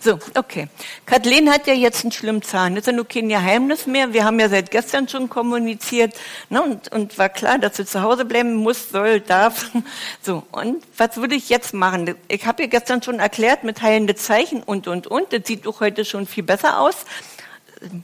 [0.00, 0.68] So, okay.
[1.06, 2.74] Kathleen hat ja jetzt einen schlimmen Zahn.
[2.74, 4.12] Das ist ja nur kein Geheimnis mehr.
[4.12, 6.14] Wir haben ja seit gestern schon kommuniziert.
[6.50, 9.70] Ne, und, und war klar, dass sie zu Hause bleiben muss, soll, darf.
[10.20, 12.14] So, und was würde ich jetzt machen?
[12.28, 15.32] Ich habe ihr gestern schon erklärt mit heilende Zeichen und, und, und.
[15.32, 17.04] Das sieht doch heute schon viel besser aus.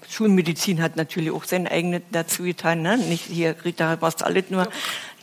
[0.09, 2.83] Schulmedizin hat natürlich auch sein eigenes dazu getan.
[2.83, 2.99] Ne?
[2.99, 4.69] Nicht hier, Rita, machst alles nur.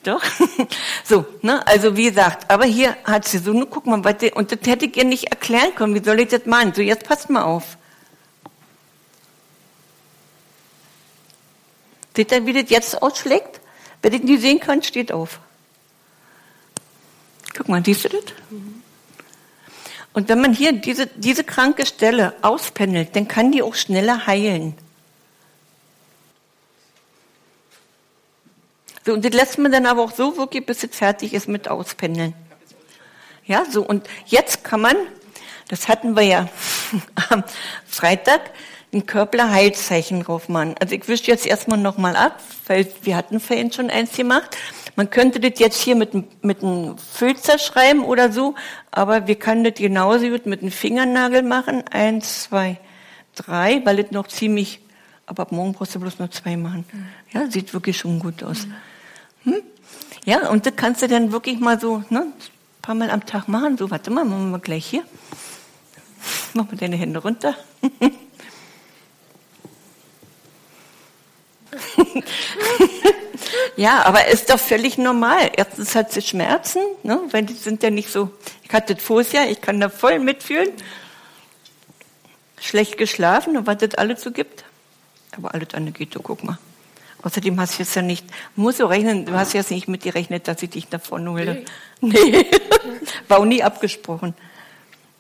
[0.05, 0.23] Doch.
[1.03, 1.65] So, ne?
[1.67, 4.59] Also wie gesagt, aber hier hat sie so, nur guck mal, was die, und das
[4.65, 5.93] hätte ich ihr nicht erklären können.
[5.93, 6.73] Wie soll ich das machen?
[6.73, 7.77] So, jetzt passt mal auf.
[12.15, 13.61] Seht ihr, wie das jetzt ausschlägt?
[14.01, 15.39] Wer das nicht sehen kann, steht auf.
[17.55, 18.23] Guck mal, siehst du das?
[20.13, 24.75] Und wenn man hier diese, diese kranke Stelle auspendelt, dann kann die auch schneller heilen.
[29.05, 31.67] So, und das lässt man dann aber auch so wirklich, bis es fertig ist mit
[31.67, 32.33] Auspendeln.
[33.45, 34.95] Ja, so, und jetzt kann man,
[35.67, 36.49] das hatten wir ja
[37.29, 37.43] am
[37.85, 38.41] Freitag,
[38.93, 40.73] ein Körpler Heilzeichen drauf machen.
[40.79, 44.55] Also ich wische jetzt erstmal nochmal ab, weil wir hatten vorhin schon eins gemacht.
[44.95, 48.55] Man könnte das jetzt hier mit, einem- mit einem Filzer schreiben oder so,
[48.91, 51.83] aber wir können das genauso gut mit einem Fingernagel machen.
[51.91, 52.79] Eins, zwei,
[53.35, 54.79] drei, weil das noch ziemlich,
[55.25, 56.85] aber ab morgen brauchst du bloß noch zwei machen.
[57.33, 58.65] Ja, sieht wirklich schon gut aus.
[59.45, 59.63] Hm?
[60.25, 62.33] Ja, und das kannst du dann wirklich mal so, ne, ein
[62.81, 63.77] paar Mal am Tag machen.
[63.77, 65.03] So, warte mal, machen wir gleich hier.
[66.53, 67.55] Mach mal deine Hände runter.
[73.75, 75.51] ja, aber ist doch völlig normal.
[75.55, 78.31] Erstens hat sie Schmerzen, ne, weil die sind ja nicht so.
[78.63, 80.71] Ich hatte das vorher, ich kann da voll mitfühlen.
[82.59, 84.63] Schlecht geschlafen und was das alles so gibt.
[85.37, 86.57] Aber alles andere geht, du guck mal.
[87.25, 88.23] Außerdem hast du jetzt ja nicht,
[88.55, 91.65] musst du rechnen, du hast jetzt nicht mit gerechnet, dass ich dich davon hole.
[91.99, 92.45] Nee.
[93.27, 94.35] War auch nie abgesprochen.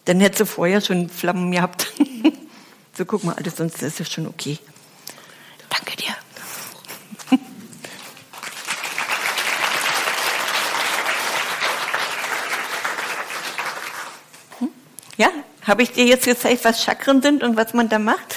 [0.05, 1.91] Dann hättest du vorher schon Flammen gehabt.
[2.95, 4.59] so, guck mal, alles sonst ist es schon okay.
[5.69, 6.15] Danke dir.
[15.17, 15.29] Ja,
[15.63, 18.35] habe ich dir jetzt gezeigt, was Chakren sind und was man da macht?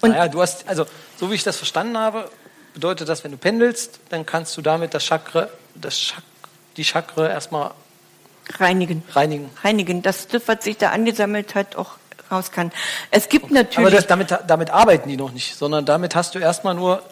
[0.00, 0.84] Und naja, du hast, also,
[1.16, 2.28] so wie ich das verstanden habe,
[2.76, 6.22] bedeutet das, wenn du pendelst, dann kannst du damit das Chakra, das Chak
[6.76, 7.70] die Chakra erstmal
[8.58, 9.02] reinigen.
[9.14, 9.48] reinigen.
[9.64, 11.92] Reinigen, dass das, was sich da angesammelt hat, auch
[12.30, 12.70] raus kann.
[13.10, 16.38] Es gibt Aber natürlich, das, damit, damit arbeiten die noch nicht, sondern damit hast du
[16.38, 17.02] erstmal nur.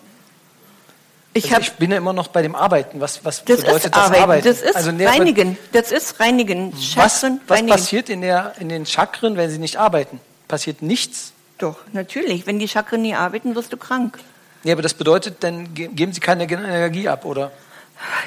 [1.33, 3.01] ich Also ich bin ja immer noch bei dem Arbeiten.
[3.01, 4.47] Was, was Das bedeutet das Arbeiten, Arbeiten?
[4.47, 7.75] das ist also Reinigen, das ist Reinigen, Was, Chakren, was Reinigen.
[7.79, 10.21] passiert in, der, in den Chakren, wenn sie nicht arbeiten?
[10.47, 11.33] Passiert nichts.
[11.57, 12.47] Doch, natürlich.
[12.47, 14.19] Wenn die Chakren nie arbeiten, wirst du krank.
[14.65, 17.53] Nee, aber das bedeutet, dann ge- geben sie keine Energie ab, oder?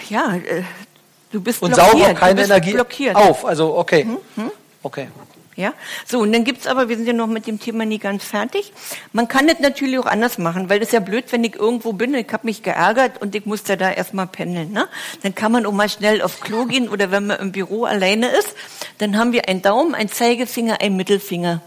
[0.10, 0.63] Ja, äh,
[1.32, 1.95] du bist Und blockiert.
[2.04, 3.15] auch du keine Energie blockiert.
[3.15, 3.45] auf.
[3.45, 4.08] Also, okay.
[4.84, 5.08] Okay.
[5.56, 5.73] Ja,
[6.06, 8.71] so, und dann gibt's aber, wir sind ja noch mit dem Thema nie ganz fertig.
[9.12, 11.93] Man kann das natürlich auch anders machen, weil das ist ja blöd, wenn ich irgendwo
[11.93, 14.71] bin, ich habe mich geärgert und ich musste da erstmal pendeln.
[14.71, 14.88] Ne?
[15.23, 18.28] Dann kann man auch mal schnell auf Klo gehen oder wenn man im Büro alleine
[18.28, 18.54] ist,
[19.00, 21.62] dann haben wir einen Daumen, einen Zeigefinger, einen Mittelfinger.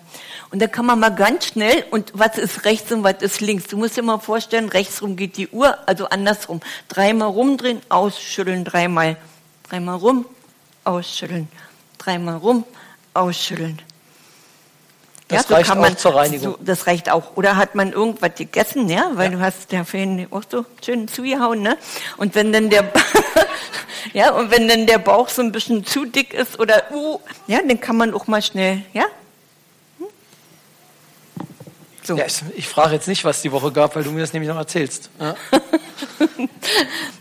[0.53, 3.69] Und da kann man mal ganz schnell, und was ist rechts und was ist links?
[3.69, 6.61] Du musst dir mal vorstellen, rechts rum geht die Uhr, also andersrum.
[6.89, 9.17] Dreimal rumdrehen, ausschütteln, dreimal.
[9.69, 10.27] Dreimal rum,
[10.83, 11.49] ausschütteln.
[11.99, 12.65] Dreimal rum,
[13.15, 13.81] ausschütteln.
[15.29, 16.55] Das so reicht kann auch man, zur Reinigung.
[16.55, 17.37] So, das reicht auch.
[17.37, 21.63] Oder hat man irgendwas gegessen, ja, weil du hast ja vorhin auch so schön zugehauen,
[21.63, 21.79] ne?
[22.17, 22.91] Und wenn dann der,
[24.13, 27.61] ja, und wenn dann der Bauch so ein bisschen zu dick ist oder, uh, ja,
[27.65, 29.05] dann kann man auch mal schnell, ja?
[32.11, 32.16] So.
[32.16, 34.49] Ja, ich, ich frage jetzt nicht, was die Woche gab, weil du mir das nämlich
[34.49, 35.11] noch erzählst.
[35.20, 35.37] Ja.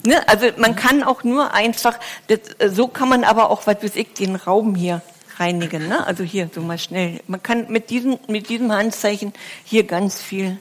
[0.04, 3.84] Ne, also man kann auch nur einfach, das, äh, so kann man aber auch, was
[3.84, 5.02] weiß ich, den Raum hier
[5.38, 5.88] reinigen.
[5.88, 6.06] Ne?
[6.08, 7.21] Also hier so mal schnell.
[7.28, 9.34] Man kann mit diesem, mit diesem Handzeichen
[9.65, 10.58] hier ganz viel,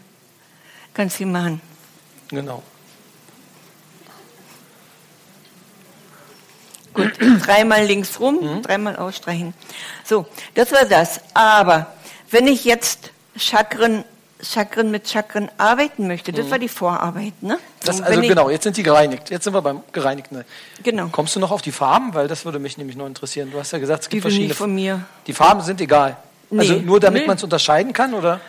[0.93, 1.61] ganz viel machen.
[2.29, 2.63] Genau.
[6.95, 7.13] Gut,
[7.47, 9.55] dreimal links rum, dreimal ausstreichen.
[10.05, 11.21] So, das war das.
[11.35, 11.95] Aber
[12.31, 14.05] wenn ich jetzt Chakren,
[14.43, 17.59] Chakren mit Chakren arbeiten möchte, das war die Vorarbeit, ne?
[17.85, 19.31] Das, also genau, jetzt sind die gereinigt.
[19.31, 20.45] Jetzt sind wir beim gereinigten.
[20.83, 21.09] Genau.
[21.11, 22.15] Kommst du noch auf die Farben?
[22.15, 23.51] Weil das würde mich nämlich noch interessieren.
[23.51, 24.49] Du hast ja gesagt, es Die gibt sind verschiedene.
[24.49, 25.01] nicht von mir.
[25.27, 26.17] Die Farben sind egal.
[26.57, 26.81] Also Nee.
[26.83, 27.27] nur damit Nee.
[27.27, 28.41] man es unterscheiden kann, oder?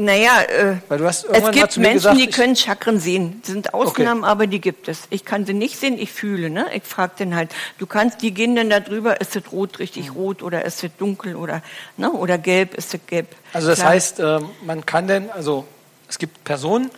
[0.00, 3.40] Naja, äh, Weil du hast es gibt Menschen, gesagt, die können Chakren sehen.
[3.42, 5.02] Das sind Ausnahmen, aber die gibt es.
[5.10, 6.50] Ich kann sie nicht sehen, ich fühle.
[6.50, 6.66] Ne?
[6.72, 10.14] Ich frage den halt, du kannst, die gehen dann da drüber, ist es rot, richtig
[10.14, 11.62] rot oder ist es dunkel oder,
[11.96, 12.12] ne?
[12.12, 13.26] oder gelb, ist es gelb.
[13.52, 13.90] Also das Klar.
[13.90, 15.66] heißt, ähm, man kann denn, also
[16.08, 16.92] es gibt Personen,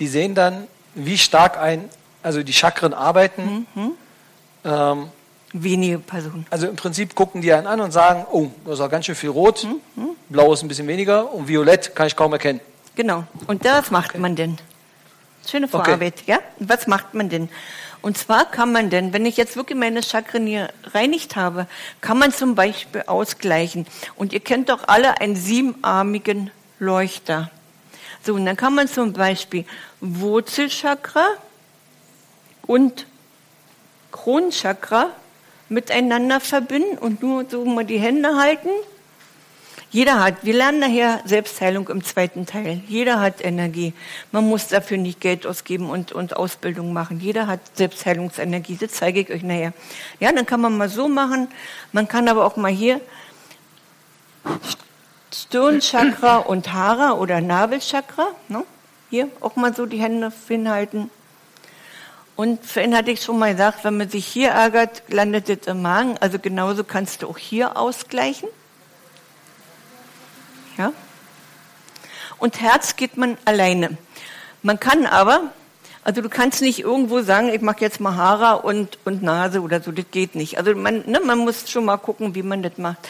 [0.00, 1.88] die sehen dann, wie stark ein,
[2.24, 3.68] also die Chakren arbeiten.
[3.76, 3.92] Mhm.
[4.64, 5.10] Ähm,
[5.54, 6.46] Wenige Personen.
[6.50, 9.14] also im Prinzip gucken die einen an und sagen, oh, da ist auch ganz schön
[9.14, 9.64] viel Rot,
[9.96, 10.10] Mhm.
[10.30, 12.60] Blau ist ein bisschen weniger und Violett kann ich kaum erkennen.
[12.94, 13.24] Genau.
[13.46, 14.56] Und das macht man denn.
[15.46, 15.72] Schöne Okay.
[15.84, 16.38] Vorarbeit, ja?
[16.58, 17.50] Und Was macht man denn?
[18.00, 21.66] Und zwar kann man denn, wenn ich jetzt wirklich meine Chakren hier reinigt habe,
[22.00, 23.86] kann man zum Beispiel ausgleichen.
[24.16, 27.50] Und ihr kennt doch alle einen siebenarmigen Leuchter.
[28.24, 29.64] So, und dann kann man zum Beispiel
[30.00, 31.26] Wurzelchakra
[32.66, 33.06] und
[34.12, 35.10] Kronchakra
[35.72, 38.68] miteinander verbinden und nur so mal die Hände halten.
[39.90, 42.80] Jeder hat, wir lernen nachher Selbstheilung im zweiten Teil.
[42.88, 43.92] Jeder hat Energie.
[44.30, 47.20] Man muss dafür nicht Geld ausgeben und, und Ausbildung machen.
[47.20, 48.78] Jeder hat Selbstheilungsenergie.
[48.80, 49.74] Das zeige ich euch nachher.
[50.18, 51.48] Ja, dann kann man mal so machen.
[51.92, 53.02] Man kann aber auch mal hier
[55.34, 58.28] Stirnchakra und Hara oder Nabelchakra.
[58.48, 58.64] Ne?
[59.10, 61.10] Hier auch mal so die Hände hinhalten.
[62.34, 65.82] Und vorhin hatte ich schon mal gesagt, wenn man sich hier ärgert, landet es im
[65.82, 66.16] Magen.
[66.18, 68.48] Also genauso kannst du auch hier ausgleichen.
[70.78, 70.92] Ja?
[72.38, 73.96] Und Herz geht man alleine.
[74.62, 75.52] Man kann aber,
[76.04, 79.80] also du kannst nicht irgendwo sagen, ich mache jetzt mal Haare und, und Nase oder
[79.80, 80.58] so, das geht nicht.
[80.58, 83.08] Also man, ne, man muss schon mal gucken, wie man das macht.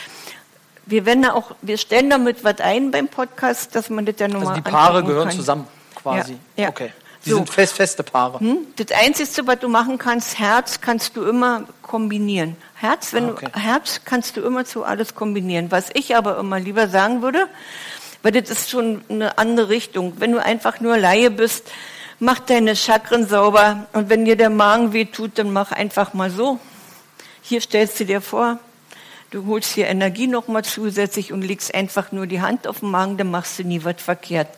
[0.84, 4.26] Wir werden da auch, wir stellen damit was ein beim Podcast, dass man das ja
[4.26, 5.36] nochmal Also die Paare gehören kann.
[5.36, 6.32] zusammen quasi.
[6.56, 6.68] Ja, ja.
[6.70, 6.92] Okay.
[7.24, 7.36] Die So.
[7.36, 8.40] sind fest, feste Paare.
[8.40, 8.58] Hm?
[8.76, 12.56] Das Einzige, was du machen kannst, Herz kannst du immer kombinieren.
[12.74, 13.48] Herz, wenn Ah, okay.
[13.52, 15.70] du, Herz kannst du immer zu alles kombinieren.
[15.70, 17.46] Was ich aber immer lieber sagen würde,
[18.22, 20.14] weil das ist schon eine andere Richtung.
[20.18, 21.70] Wenn du einfach nur Laie bist,
[22.18, 26.30] mach deine Chakren sauber und wenn dir der Magen weh tut, dann mach einfach mal
[26.30, 26.58] so.
[27.40, 28.58] Hier stellst du dir vor,
[29.30, 33.16] du holst dir Energie nochmal zusätzlich und legst einfach nur die Hand auf den Magen,
[33.16, 34.48] dann machst du nie was verkehrt.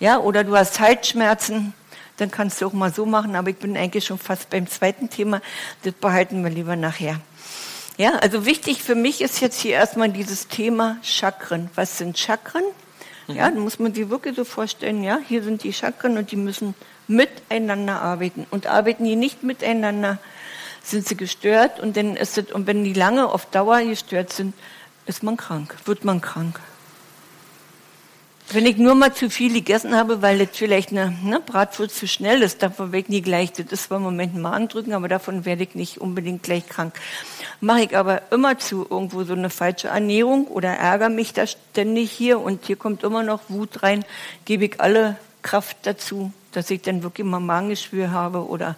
[0.00, 1.72] Ja, oder du hast Halsschmerzen,
[2.16, 5.10] dann kannst du auch mal so machen, aber ich bin eigentlich schon fast beim zweiten
[5.10, 5.40] Thema,
[5.82, 7.20] das behalten wir lieber nachher.
[7.98, 11.70] Ja, also wichtig für mich ist jetzt hier erstmal dieses Thema Chakren.
[11.74, 12.64] Was sind Chakren?
[13.28, 16.36] Ja, da muss man sich wirklich so vorstellen, ja, hier sind die Chakren und die
[16.36, 16.74] müssen
[17.08, 18.46] miteinander arbeiten.
[18.50, 20.18] Und arbeiten die nicht miteinander,
[20.82, 24.54] sind sie gestört und dann ist es, und wenn die lange auf Dauer gestört sind,
[25.06, 26.60] ist man krank, wird man krank.
[28.50, 32.06] Wenn ich nur mal zu viel gegessen habe, weil das vielleicht eine ne, Bratwurst zu
[32.06, 35.08] schnell ist, davon werde ich nie gleich, das ist zwar im Moment ein Magendrücken, aber
[35.08, 36.94] davon werde ich nicht unbedingt gleich krank.
[37.60, 42.12] Mache ich aber immer zu irgendwo so eine falsche Ernährung oder ärgere mich da ständig
[42.12, 44.04] hier und hier kommt immer noch Wut rein,
[44.44, 48.76] gebe ich alle Kraft dazu, dass ich dann wirklich mal Magengeschwür habe oder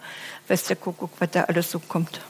[0.49, 2.21] weiß der Kuckuck, was da alles so kommt.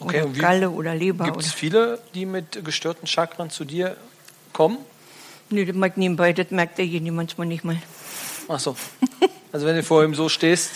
[0.00, 1.26] Okay, oder Galle oder Leber.
[1.26, 3.96] Gibt es viele, die mit gestörten Chakren zu dir
[4.52, 4.78] kommen?
[5.52, 7.76] Nee, das mag nebenbei, das merkt derjenige manchmal nicht mal.
[8.48, 8.76] Ach so.
[9.52, 10.70] Also wenn du vor ihm so stehst,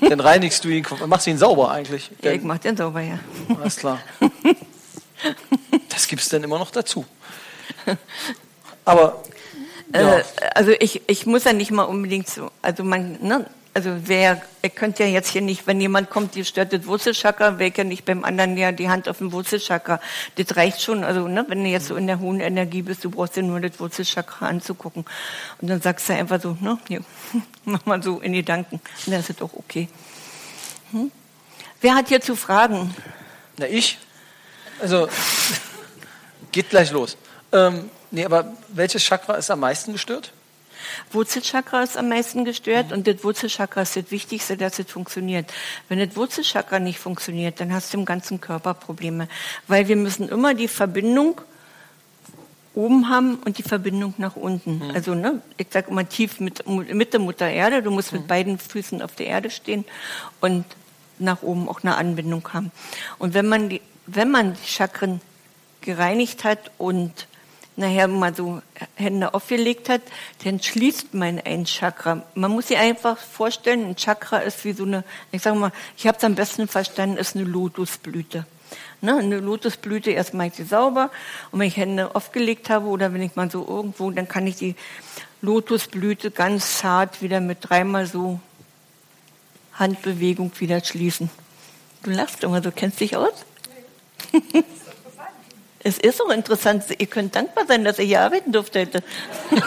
[0.00, 2.10] dann reinigst du ihn, machst ihn sauber eigentlich.
[2.22, 3.18] Ja, ich mach den sauber, ja.
[3.60, 4.00] alles klar.
[5.88, 7.04] Das gibt's dann immer noch dazu.
[8.84, 9.22] Aber
[9.94, 13.46] ja, Äh, also ich, ich muss ja nicht mal unbedingt so, also man, ne,
[13.78, 17.60] also wer, ihr könnt ja jetzt hier nicht, wenn jemand kommt, die stört das Wurzelchakra,
[17.60, 20.00] wäre ja nicht beim anderen ja die Hand auf dem Wurzelchakra.
[20.34, 23.10] Das reicht schon, also ne, wenn du jetzt so in der hohen Energie bist, du
[23.10, 25.04] brauchst dir nur das Wurzelchakra anzugucken.
[25.60, 27.04] Und dann sagst du einfach so, ne, hier,
[27.64, 28.80] mach mal so in die Gedanken.
[29.06, 29.88] Und dann ist es auch okay.
[30.90, 31.12] Hm?
[31.80, 32.92] Wer hat hier zu fragen?
[33.58, 33.96] na ich?
[34.80, 35.08] Also,
[36.50, 37.16] geht gleich los.
[37.52, 40.32] Ähm, nee, aber welches Chakra ist am meisten gestört?
[41.12, 45.52] Wurzelchakra ist am meisten gestört und das Wurzelchakra ist das Wichtigste, dass es funktioniert.
[45.88, 49.28] Wenn das Wurzelchakra nicht funktioniert, dann hast du im ganzen Körper Probleme,
[49.66, 51.40] weil wir müssen immer die Verbindung
[52.74, 54.82] oben haben und die Verbindung nach unten.
[54.94, 57.82] Also ne, ich sage immer tief mit, mit der Mutter Erde.
[57.82, 59.84] Du musst mit beiden Füßen auf der Erde stehen
[60.40, 60.64] und
[61.18, 62.70] nach oben auch eine Anbindung haben.
[63.18, 65.20] Und wenn man die, wenn man die Chakren
[65.80, 67.26] gereinigt hat und
[67.78, 68.60] nachher mal so
[68.96, 70.02] Hände aufgelegt hat,
[70.44, 72.22] dann schließt man ein Chakra.
[72.34, 76.06] Man muss sich einfach vorstellen, ein Chakra ist wie so eine, ich sage mal, ich
[76.06, 78.46] habe es am besten verstanden, ist eine Lotusblüte.
[79.00, 81.10] Ne, eine Lotusblüte, erst mache ich sie sauber
[81.52, 84.56] und wenn ich Hände aufgelegt habe oder wenn ich mal so irgendwo, dann kann ich
[84.56, 84.74] die
[85.40, 88.40] Lotusblüte ganz zart wieder mit dreimal so
[89.74, 91.30] Handbewegung wieder schließen.
[92.02, 93.46] Du lachst immer so, kennst dich aus?
[95.80, 96.84] Es ist auch interessant.
[96.98, 99.02] Ihr könnt dankbar sein, dass ihr hier arbeiten durfte heute.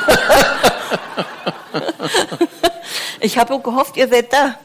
[3.21, 4.59] ich habe auch gehofft, ihr seid da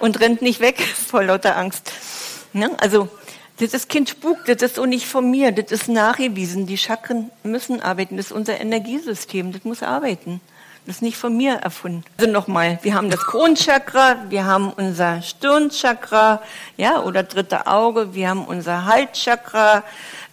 [0.00, 1.92] und rennt nicht weg vor lauter Angst.
[2.52, 2.70] Ne?
[2.78, 3.08] Also,
[3.60, 6.66] das ist Kind Spuk, das ist auch nicht von mir, das ist nachgewiesen.
[6.66, 10.40] Die Chakren müssen arbeiten, das ist unser Energiesystem, das muss arbeiten.
[10.86, 12.02] Das ist nicht von mir erfunden.
[12.16, 16.40] Also nochmal, wir haben das Kronchakra, wir haben unser Stirnchakra,
[16.78, 19.82] ja, oder dritte Auge, wir haben unser Halschakra,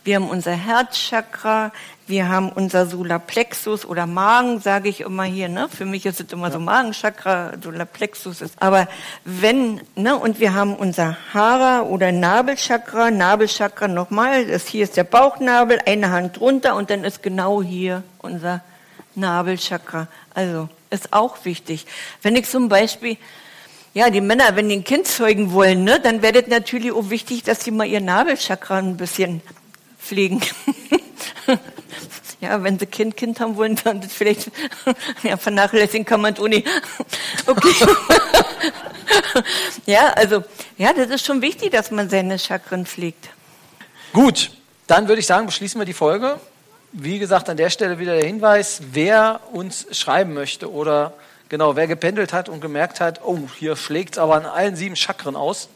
[0.06, 1.72] wir haben unser Herzchakra,
[2.06, 5.50] wir haben unser Solarplexus oder Magen, sage ich immer hier.
[5.50, 5.68] Ne?
[5.68, 8.54] Für mich ist es immer so Magenchakra, Solarplexus ist.
[8.62, 8.88] Aber
[9.24, 15.06] wenn, ne, und wir haben unser Hara oder Nabelchakra, Nabelchakra nochmal, das hier ist der
[15.06, 18.62] Bauchnabel, eine Hand drunter und dann ist genau hier unser
[19.16, 20.08] Nabelchakra.
[20.36, 21.88] Also ist auch wichtig.
[22.22, 23.18] Wenn ich zum Beispiel
[23.96, 27.10] ja, die Männer, wenn die ein Kind zeugen wollen, ne, dann wäre das natürlich auch
[27.10, 29.42] wichtig, dass sie mal ihr Nabelchakra ein bisschen
[30.06, 30.42] pflegen.
[32.42, 34.52] ja, wenn sie Kind, Kind haben wollen, dann das vielleicht,
[35.24, 36.64] ja, vernachlässigen kann man Uni.
[37.46, 37.74] okay.
[39.86, 40.44] ja, also,
[40.78, 43.30] ja, das ist schon wichtig, dass man seine Chakren pflegt.
[44.14, 44.52] Gut,
[44.88, 46.40] dann würde ich sagen, beschließen wir die Folge.
[46.92, 51.14] Wie gesagt, an der Stelle wieder der Hinweis, wer uns schreiben möchte oder
[51.50, 54.96] genau, wer gependelt hat und gemerkt hat, oh, hier schlägt es aber an allen sieben
[54.96, 55.68] Chakren aus,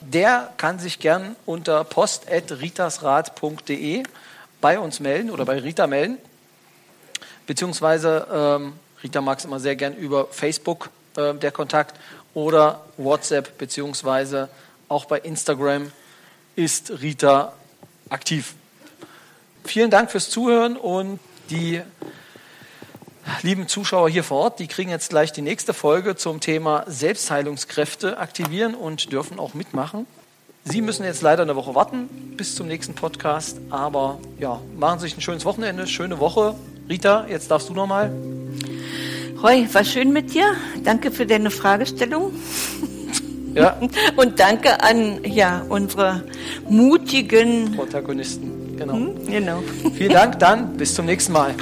[0.00, 4.02] der kann sich gern unter post.ritasrat.de
[4.60, 6.18] bei uns melden oder bei Rita melden.
[7.46, 11.98] Beziehungsweise ähm, Rita mag es immer sehr gern über Facebook äh, der Kontakt
[12.34, 14.48] oder WhatsApp, beziehungsweise
[14.88, 15.92] auch bei Instagram
[16.56, 17.52] ist Rita
[18.08, 18.54] aktiv.
[19.64, 21.82] Vielen Dank fürs Zuhören und die
[23.42, 28.18] lieben Zuschauer hier vor Ort, die kriegen jetzt gleich die nächste Folge zum Thema Selbstheilungskräfte
[28.18, 30.06] aktivieren und dürfen auch mitmachen.
[30.64, 35.06] Sie müssen jetzt leider eine Woche warten bis zum nächsten Podcast, aber ja, machen Sie
[35.06, 36.54] sich ein schönes Wochenende, schöne Woche.
[36.88, 38.12] Rita, jetzt darfst du nochmal.
[39.42, 40.54] Roy, war schön mit dir.
[40.84, 42.32] Danke für deine Fragestellung.
[43.54, 43.76] Ja.
[44.16, 46.22] Und danke an ja, unsere
[46.68, 48.76] mutigen Protagonisten.
[48.76, 48.94] Genau.
[48.94, 49.62] Hm, genau.
[49.96, 51.54] Vielen Dank, dann bis zum nächsten Mal.